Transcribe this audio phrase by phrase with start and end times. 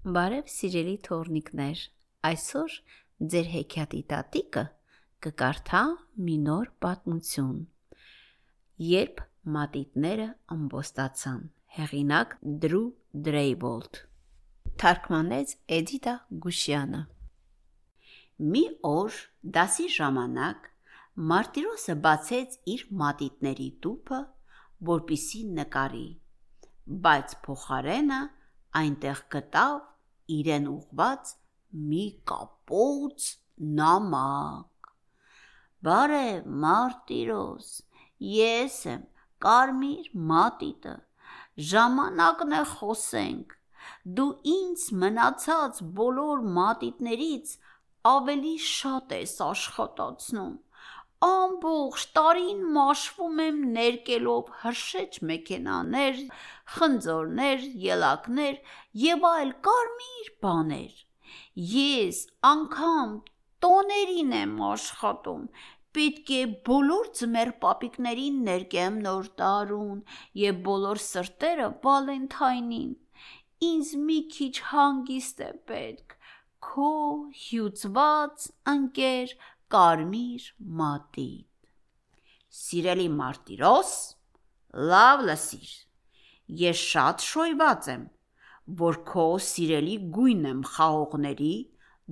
[0.00, 1.80] Բարև սիրելի թորնիկներ,
[2.24, 2.76] այսօր
[3.32, 4.62] ձեր հեքիաթի տատիկը
[5.26, 5.80] կկարդա
[6.28, 7.58] մի նոր պատմություն։
[8.90, 9.20] Երբ
[9.56, 11.42] մատիտները ամբոստացան։
[11.76, 12.32] Հեղինակ
[12.62, 12.88] Դրու
[13.28, 14.00] Դրեյվոլտ։
[14.80, 17.02] Թարգմանեց Էդիտա Գուշյանը։
[18.56, 18.64] Մի
[18.94, 19.20] օր
[19.60, 20.72] դասի ժամանակ
[21.34, 24.24] Մարտիրոսը բացեց իր մատիտների տուփը,
[24.94, 26.08] որպիսի նկարի,
[27.04, 28.24] բայց փոխարենը
[28.80, 29.89] այնտեղ գտավ
[30.38, 31.32] իրեն ուղված
[31.90, 33.28] մի կապոց
[33.80, 34.90] նամակ։
[35.86, 37.70] Բարև Մարտիրոս,
[38.30, 39.06] ես եմ
[39.40, 40.94] Կարմիր մատիտը։
[41.70, 43.54] Ժամանակն է խոսենք։
[44.16, 47.54] Դու ինձ մնացած բոլոր մատիտներից
[48.10, 50.52] ավելի շատ ես աշխատացնում։
[51.28, 56.22] Ամբողջ տարին մաշվում եմ ներկելով հրշեջ մեքենաներ,
[56.76, 58.60] խնձորներ, ելակներ
[58.98, 60.94] եւ այլ կարմիր բաներ։
[61.72, 63.12] Ես անգամ
[63.64, 65.44] տոներին եմ աշխատում։
[65.96, 70.02] Պետք է բոլոր ձմեր պապիկներին ներկեմ նոր տարուն
[70.40, 72.92] եւ բոլոր սրտերը Վալենթայնին։
[73.70, 76.16] Ինձ մի քիչ հանգիստ է պետք։
[76.66, 76.92] Քո
[77.42, 79.34] հյուծված ընկեր
[79.74, 80.46] կարմիր
[80.80, 81.50] մատիտ։
[82.60, 83.90] Սիրելի Մարտիրոս,
[84.90, 85.74] լավ լսիր։
[86.60, 88.06] Ես շատ շոյված եմ,
[88.80, 91.54] որ քո սիրելի գույնն եմ խաղողների,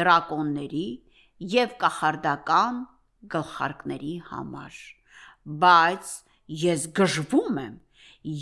[0.00, 0.88] դրակոնների
[1.54, 2.82] եւ կախարդական
[3.34, 4.80] գլխարկների համար։
[5.62, 6.12] Բայց
[6.64, 7.78] ես գժվում եմ,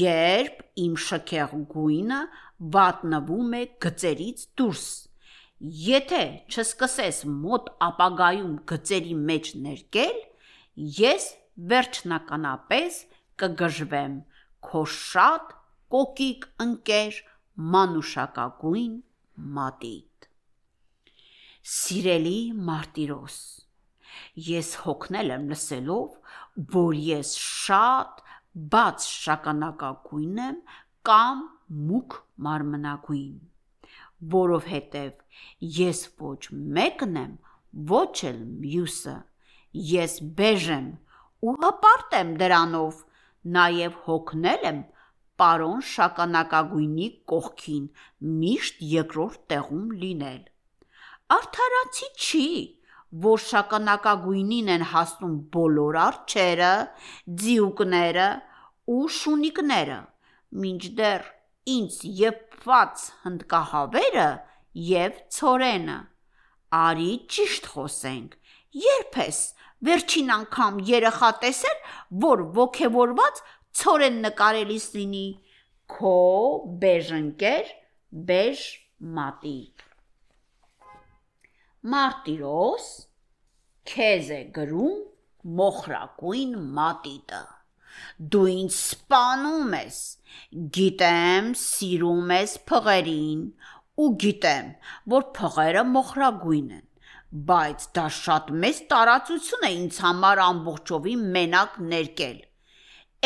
[0.00, 2.24] երբ իմ շքեղ գույնը
[2.76, 4.88] վատնվում է գծերից դուրս
[5.60, 10.14] Եթե չսկսես մոտ ապագայում գծերի մեջ ներկել,
[10.98, 11.26] ես
[11.72, 12.96] վերջնականապես
[13.42, 14.14] կգժվեմ
[14.64, 15.52] քո շատ
[15.92, 17.18] կոկիկ ընկեր
[17.74, 18.94] մանուշակագույն
[19.58, 20.28] մատիտ։
[21.74, 22.38] Սիրելի
[22.70, 23.36] Մարտիրոս,
[24.50, 26.16] ես հոգնել եմ լսելով,
[26.78, 28.24] որ ես շատ
[28.74, 30.58] բաց շագանակագույն եմ
[31.10, 31.46] կամ
[31.90, 32.18] մուգ
[32.48, 33.38] մարմնագույն
[34.20, 35.12] որովհետև
[35.80, 36.40] ես ոչ
[36.76, 37.36] մեկն եմ,
[37.92, 39.16] ոչ էլ մյուսը։
[39.90, 40.88] Ես բեժ եմ
[41.46, 42.98] ու հպարտ եմ դրանով,
[43.56, 44.80] նաև հոգնել եմ
[45.40, 47.86] պարոն շագանակագույնի կողքին
[48.40, 50.42] միշտ երկրորդ տեղում լինել։
[51.36, 52.46] Արդարացի չի,
[53.24, 56.72] որ շագանակագույնին են հասնում բոլոր արջերը,
[57.42, 58.28] ձիուկները
[58.94, 59.98] ու շունիկները,
[60.64, 61.26] մինչդեռ
[61.74, 64.28] ինձ եփված հնդկահավերը
[64.90, 65.98] եւ ցորենը։
[66.80, 68.36] Արի ճիշտ խոսենք։
[68.84, 69.40] Երբ ես
[69.86, 71.78] վերջին անգամ երեխա տեսել,
[72.24, 73.40] որ ոգևորված
[73.78, 75.26] ցորեն նկարելիս լինի
[75.94, 76.16] քո
[76.82, 77.70] բեժընկեր
[78.30, 78.64] բեժ
[79.18, 79.60] մատի։
[81.94, 82.90] Մարտիրոս
[83.90, 84.98] քեզ է գրում
[85.60, 87.40] մոխրակույն մատիտը։
[88.32, 90.00] Դու ինձ սպանում ես։
[90.76, 93.40] Գիտեմ, սիրում ես փղերին
[94.04, 94.68] ու գիտեմ,
[95.14, 96.86] որ փղերը մոխրագույն են,
[97.50, 102.38] բայց դա շատ մեծ տարածություն է ինձ համար ամբողջովի մենակ ներկել։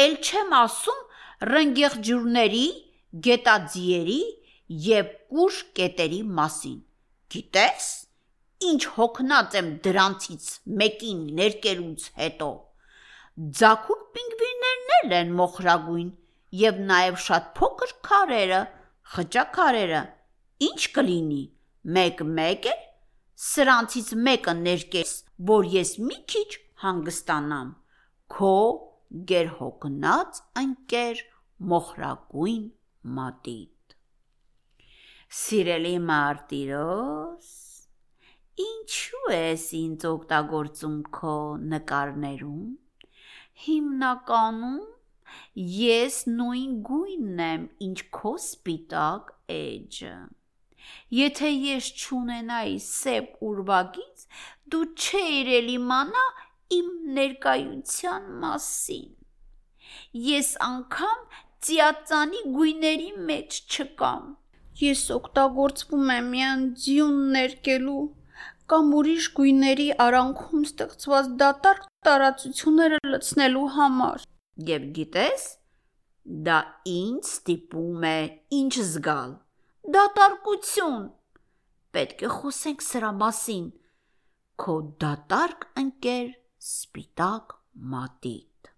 [0.02, 1.02] Էլ չեմ ասում
[1.50, 2.64] ռնգեղջյուրների,
[3.26, 4.20] գետաձիերի
[4.86, 6.78] եւ կուշ կետերի մասին։
[7.34, 7.86] Գիտես,
[8.70, 10.48] ինչ հոգնած եմ դրանցից
[10.80, 12.48] մեկին ներկելուց հետո։
[13.60, 16.10] Ձակուկ պինգվիններն էլ են մոխրագույն
[16.64, 18.60] եւ նաեւ շատ փոքր քարերը,
[19.14, 20.02] խճաքարերը։
[20.70, 21.42] Ինչ կլինի։
[21.94, 22.74] Մեկ-մեկ է
[23.44, 25.14] սրանցից մեկը ներկես,
[25.50, 26.50] որ ես մի քիչ
[26.84, 27.72] հանգստանամ։
[28.34, 28.54] Քո
[29.32, 31.24] գերհոգնած ընկեր
[31.72, 32.64] մոխրագույն
[33.18, 33.98] մատիտ։
[35.40, 37.50] Սիրելի Մարտիրոս,
[38.68, 41.36] ինչու ես ինձ օգտագործում քո
[41.74, 42.64] նկարներում
[43.62, 44.86] Հիմնականում
[45.72, 50.14] ես նույն գույնն եմ, ինչ քո սպիտակ էջը։
[51.18, 54.26] Եթե ես չունենայի սև ուրվագից,
[54.74, 56.24] դու չէիր էլ իմանա
[56.78, 56.88] իմ
[57.18, 59.10] ներկայության մասին։
[60.24, 61.20] Ես անգամ
[61.64, 64.26] ծիածանի գույների մեջ չկամ։
[64.80, 68.04] Ես օգտագործվում եմ միայն ձյուն ներկելու
[68.72, 74.24] կամ ուրիշ գույների արանքում ստեղծված դատարկ տարածությունները լցնելու համար։
[74.70, 75.44] Եվ գիտես,
[76.48, 76.58] դա
[76.94, 78.18] ինձ ստիպում է
[78.60, 79.34] ինչ զգալ։
[79.96, 81.02] Դատարկություն։
[81.94, 83.66] Պետք է խոսենք սրա մասին։
[84.64, 86.32] Քո դատարկ ընկեր
[86.64, 87.50] սպիտակ
[87.92, 88.68] մատիտ։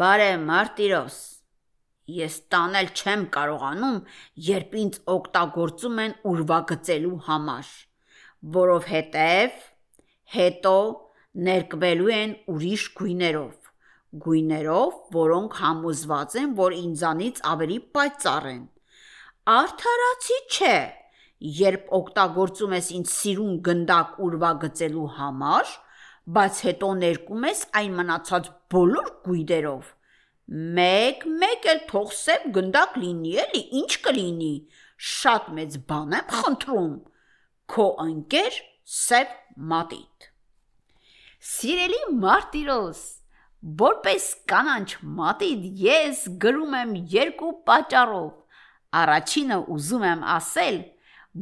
[0.00, 1.16] Բարև Մարտիրոս։
[2.18, 3.98] Ես տանել չեմ կարողանում,
[4.46, 7.72] երբ ինձ օգտագործում են ուրվագծելու համար,
[8.56, 9.58] որովհետև
[10.38, 10.74] հետո
[11.48, 13.70] ներկվելու են ուրիշ գույներով,
[14.24, 18.64] գույներով, որոնք համոզված են, որ ինձանից ավելի պայծառ են։
[19.58, 20.78] Արդարացի չէ,
[21.38, 25.76] երբ օգտագործում ես ինձ սիրուն գնդակ ուրվագծելու համար,
[26.38, 29.94] բայց հետո ներկում ես այն մնացած բոլոր գույներով
[30.48, 34.52] Մեկ-մեկ էլ թող սև գնդակ լինի, էլի, ինչ կլինի։
[35.08, 36.94] Շատ մեծ բան եմ խնդրում։
[37.68, 38.56] Քո ընկեր
[38.94, 39.34] սև
[39.72, 40.28] մատիտ։
[41.50, 43.02] Սիրելի Մարտիրոս,
[43.84, 44.88] որպես կանանչ
[45.20, 48.32] մատիտ ես գրում եմ երկու պատճառով։
[49.04, 50.80] Առաջինը ուզում եմ ասել,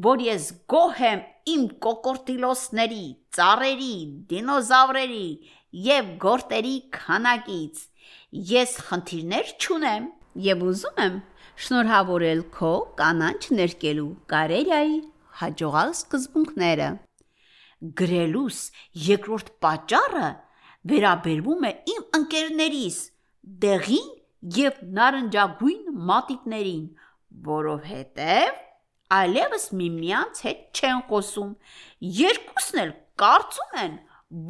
[0.06, 1.20] որ ես գոհ եմ
[1.56, 3.04] իմ կոկորտիլոսների,
[3.36, 3.96] ծառերի,
[4.30, 5.26] դինոզավրերի
[5.86, 7.84] եւ գորտերի քանակից
[8.36, 10.06] Ես խնդիրներ չունեմ
[10.44, 11.14] եւ ուզում եմ
[11.64, 14.98] շնորհավորել քո կանանչ ներկելու կարելիայի
[15.40, 16.88] հաջողալ սկզբունքները։
[18.00, 18.58] Գրելուս
[19.06, 20.28] երկրորդ պատճառը
[20.92, 22.98] վերաբերվում է իմ ընկերներիս
[23.64, 24.12] դեղին
[24.58, 26.84] եւ նարնջագույն մատիտներին,
[27.50, 28.65] որովհետեւ
[29.14, 31.50] այլևս միմյանց հետ չեն խոսում։
[32.18, 32.92] Երկուսն էլ
[33.22, 33.98] կարծում են,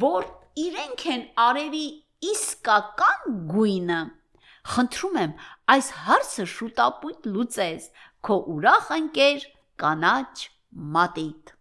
[0.03, 0.27] որ
[0.57, 1.87] իրենք են արևի
[2.31, 3.99] իսկական գույնը։
[4.67, 5.33] Խնդրում եմ,
[5.73, 7.83] այս հարցը շուտապույտ լուծես,
[8.25, 9.45] քո ուրախ ընկեր
[9.83, 10.33] կանաչ
[10.97, 11.53] մատիտ։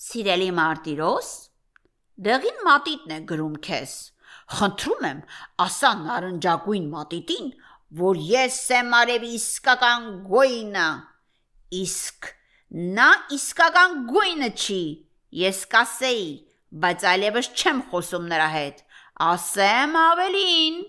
[0.00, 1.30] Սիրելի Մարտիրոս,
[2.26, 3.94] դեղին մատիտն է գրում քեզ։
[4.58, 5.22] Խնդրում եմ,
[5.64, 7.50] ասա նարնջագույն մատիտին,
[8.00, 10.88] որ ես եմ արևի իսկական գույնը։
[11.70, 12.30] Իսկ
[12.98, 14.82] նա իսկական գույնը չի։
[15.40, 16.30] Ես կասեի,
[16.82, 18.80] բայց այլևս չեմ խոսում նրա հետ։
[19.30, 20.80] Ասեմ ավելին,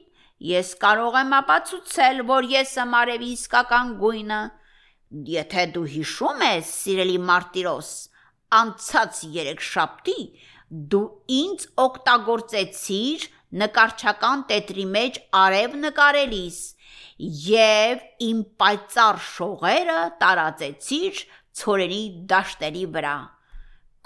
[0.52, 4.42] ես կարող եմ ապացուցել, որ ես եմ արևի իսկական գույնը։
[5.32, 7.92] Եթե դու հիշում ես, սիրելի Մարտիրոս,
[8.62, 10.20] անցած երեք շաբթի
[10.72, 13.24] դու ինձ օգտագործեցիր
[13.62, 16.60] նկարչական տետրի մեջ արև նկարելիս
[17.22, 21.22] եւ իմ պայծառ շողերը տարածեցիր
[21.62, 22.02] ցորենի
[22.32, 23.16] դաշտերի վրա.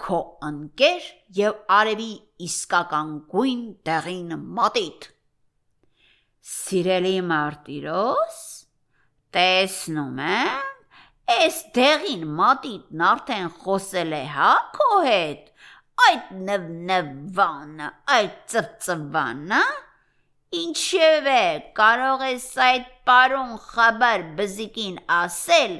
[0.02, 1.04] Քո ընկեր
[1.38, 2.10] եւ արևի
[2.46, 5.06] իսկական գույն դեղին մատիտ։
[6.46, 8.42] Սիրելի Մարտիրոս,
[9.34, 10.68] տեսնում եմ,
[11.36, 15.50] այս դեղին մատիտն արդեն խոսել է հա քո հետ։
[16.06, 17.88] Այդ նվնվանը,
[18.18, 19.62] այդ ծվծվանը,
[20.54, 21.42] ինչևէ,
[21.76, 25.74] կարող ես այդ պարոն խաբար բզիկին ասել,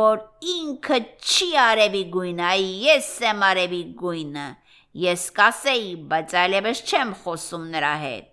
[0.00, 0.18] որ
[0.54, 4.48] ինքը չի արևի գույնը, այ ես եմ արևի գույնը։
[5.00, 8.28] Ես կասեի, բայց այլևս չեմ խոսում նրա հետ։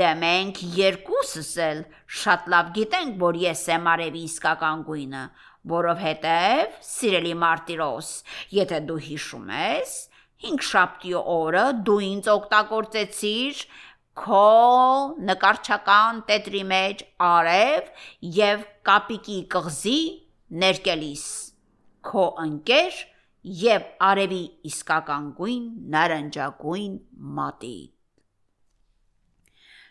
[0.00, 1.78] Դե մենք երկուսս էլ
[2.20, 5.24] շատ լավ գիտենք, որ ես եմ արևի իսկական գույնը,
[5.74, 8.10] որովհետև, սիրելի Մարտիրոս,
[8.60, 9.96] եթե դու հիշում ես,
[10.40, 13.58] 5 շաբթի օրը դու ինձ օգտագործեցիր
[14.18, 14.46] քո
[15.28, 17.92] նկարչական տետրի մեջ արև
[18.38, 20.00] եւ կապիկի կղզի
[20.64, 21.28] ներկելիս
[22.10, 22.98] քո ընկեր
[23.60, 24.42] եւ արևի
[24.72, 27.00] իսկական գույն նարնջագույն
[27.38, 27.78] մատի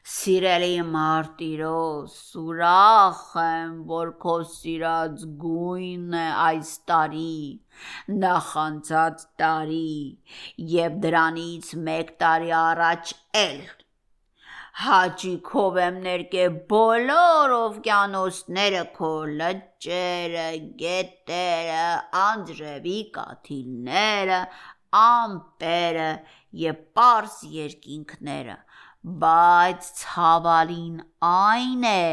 [0.09, 7.41] Սիրելի Մարտիրոս, ուրախ եմ, որ քո սիրած գույնն է այս տարի,
[8.23, 9.91] նախանցած տարի,
[10.77, 13.61] եւ դրանից 1 տարի առաջ էլ
[14.79, 19.09] Հաճիկով եմ ներկե բոլոր օվկիանոսները քո
[19.41, 20.45] լճերը,
[20.81, 21.81] գետերը,
[22.19, 24.37] անձրևի կաթիլները,
[24.99, 26.07] ամպերը
[26.61, 28.55] եւ པարս երկինքները,
[29.25, 32.07] բայց ցավալին այն է,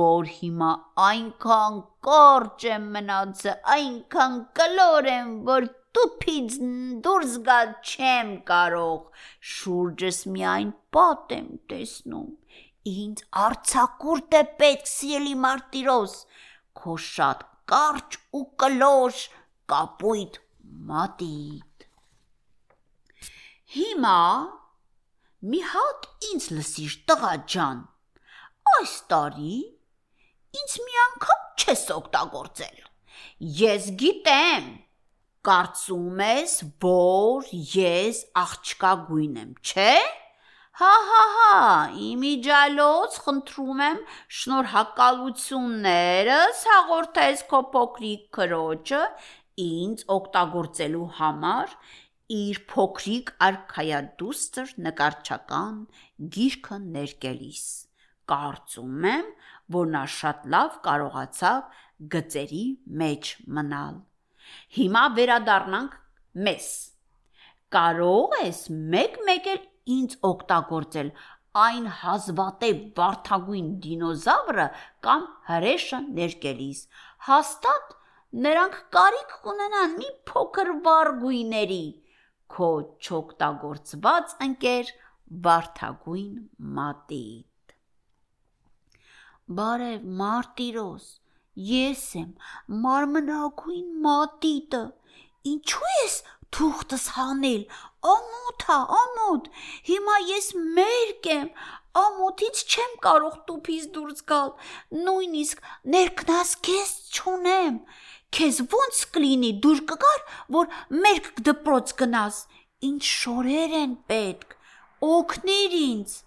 [0.00, 0.72] որ հիմա
[1.10, 6.54] այնքան կորճ եմ մնացել, այնքան կլոր եմ, որ տուփից
[7.04, 9.00] դուրս գալ չեմ կարող,
[9.54, 12.30] շուրջս միայն պատ եմ տեսնում։
[12.92, 16.14] Ինձ արցակուրտ է պետք, սիրելի Մարտիրոս,
[16.80, 19.20] քո շատ կարճ ու կլոր
[19.72, 20.40] կապույտ
[20.88, 21.86] մատիտ։
[23.76, 24.18] Հիմա
[25.52, 27.78] մի հատ ինձ լսիր տղա ջան։
[28.72, 29.54] Այս տարի
[30.60, 32.82] ինձ մի անգամ չես օգտագործել։
[33.60, 34.66] Ես գիտեմ,
[35.42, 39.94] Կարծում ես, որ ես աղջկա գույն եմ, չէ՞։
[40.80, 41.54] Հա հա հա,
[42.08, 43.98] իմիջալոց խնդրում եմ
[44.40, 49.00] շնորհակալություններս հաղորդես քո փոքրիկ քրոջը
[49.64, 51.74] ինձ օգտագործելու համար
[52.38, 55.74] իր փոքրիկ արքայադուստր նկարչական
[56.38, 57.66] գիրքը ներկելիս։
[58.30, 59.26] Կարծում եմ,
[59.80, 61.60] որ նա շատ լավ կարողացավ
[62.14, 62.64] գծերի
[63.02, 64.00] մեջ մնալ։
[64.78, 65.94] Հիմա վերադառնանք
[66.48, 66.70] մեզ։
[67.72, 69.62] Կարող ես մեկ-մեկ էլ
[69.96, 71.12] ինձ օգտագործել
[71.62, 74.66] այն հազվադեպ վարթագույն դինոզավրը
[75.06, 76.80] կամ հրեշը ներկելիս։
[77.28, 77.96] Հաստատ
[78.46, 81.84] նրանք կարիք կունենան մի փոքր վառ գույների,
[82.52, 82.70] քո
[83.04, 84.92] չօգտագործված ընկեր
[85.46, 86.32] վարթագույն
[86.78, 87.76] մատիտ։
[89.58, 91.06] Բարև Մարտիրոս,
[91.56, 92.30] ես եմ
[92.84, 94.82] մարմնագույն մատիտը։
[95.52, 96.14] Ինչու ես
[96.56, 97.62] թուղթս հանել։
[98.12, 99.50] Ամոթ է, ամոթ։
[99.88, 101.46] Հիմա ես մերկ եմ։
[102.02, 104.50] Ամոթից չեմ կարող տուփից դուրս գալ։
[105.04, 105.62] Նույնիսկ
[105.94, 107.78] ներքնազգեստ չունեմ։
[108.32, 110.20] Քեզ ո՞նց կլինի դուր կգար,
[110.56, 110.72] որ
[111.04, 112.42] մերկ դպրոց գնաս։
[112.88, 114.56] Ինչ շորեր են պետք։
[115.12, 116.18] Օգնիր ինձ։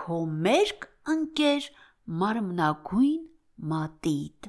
[0.00, 1.68] Քո մերկ ընկեր
[2.22, 3.24] մարմնագույն
[3.72, 4.48] մատիտ։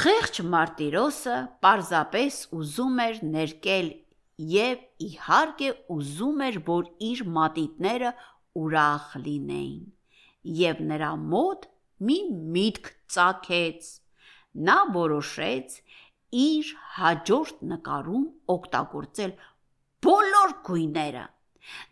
[0.00, 3.88] Խեղճ Մարտիրոսը պարզապես ուզում էր ներկել
[4.50, 8.12] եւ իհարկե ուզում էր, որ իր մատիտները
[8.60, 9.82] ուրախ լինեին։
[10.60, 11.66] Եվ նրա մոտ
[12.06, 12.18] մի
[12.54, 13.90] միտք ծագեց։
[14.70, 15.76] Նա որոշեց
[16.44, 19.36] իր հաջորդ նկարում օգտագործել
[20.06, 21.26] բոլոր գույները։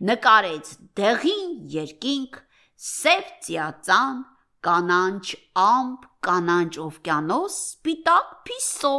[0.09, 2.39] Նկարեց դեղին երկինք,
[2.89, 4.23] սև ծիածան,
[4.67, 5.25] կանանչ
[5.63, 8.95] ամպ, կանանչ օվկիանոս, սպիտակ փիսո,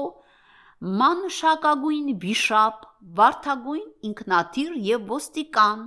[1.01, 2.86] մանշակագույն վիշապ,
[3.20, 5.86] վարդագույն ինքնաթիռ եւ ոստիկան,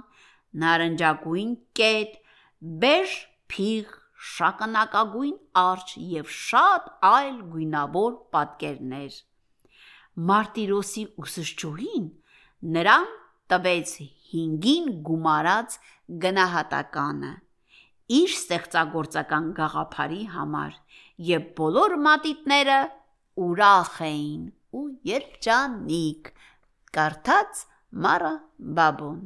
[0.62, 2.18] նարնջագույն կետ,
[2.82, 3.14] բեժ
[3.52, 3.94] փիղ,
[4.32, 9.16] շագանակագույն արջ եւ շատ այլ գույնավոր պատկերներ։
[10.28, 12.04] Մարտիրոսի ուսուցչուհին
[12.76, 13.08] նրան
[13.52, 15.78] տվեց 5-ին գումարած
[16.26, 17.32] գնահատականը
[18.12, 20.72] իր ստեղծագործական գաղափարի համար
[21.32, 22.80] եւ բոլոր մատիտները
[23.46, 24.42] ուրախ էին
[24.80, 26.32] ու երջանիկ
[26.96, 27.62] կարդաց
[28.06, 28.32] Մարա
[28.78, 29.22] Բաբոն